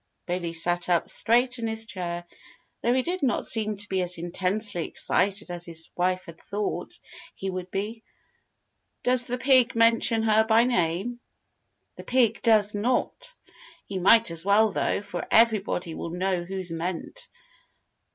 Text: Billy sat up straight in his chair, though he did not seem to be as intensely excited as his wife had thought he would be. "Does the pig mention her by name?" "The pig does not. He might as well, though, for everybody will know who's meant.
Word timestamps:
Billy 0.25 0.51
sat 0.51 0.89
up 0.89 1.07
straight 1.07 1.59
in 1.59 1.67
his 1.67 1.85
chair, 1.85 2.25
though 2.81 2.91
he 2.91 3.03
did 3.03 3.21
not 3.21 3.45
seem 3.45 3.77
to 3.77 3.87
be 3.87 4.01
as 4.01 4.17
intensely 4.17 4.87
excited 4.87 5.51
as 5.51 5.63
his 5.67 5.91
wife 5.95 6.25
had 6.25 6.41
thought 6.41 6.99
he 7.35 7.51
would 7.51 7.69
be. 7.69 8.01
"Does 9.03 9.27
the 9.27 9.37
pig 9.37 9.75
mention 9.75 10.23
her 10.23 10.43
by 10.43 10.63
name?" 10.63 11.19
"The 11.97 12.03
pig 12.03 12.41
does 12.41 12.73
not. 12.73 13.35
He 13.85 13.99
might 13.99 14.31
as 14.31 14.43
well, 14.43 14.71
though, 14.71 15.03
for 15.03 15.27
everybody 15.29 15.93
will 15.93 16.09
know 16.09 16.45
who's 16.45 16.71
meant. 16.71 17.27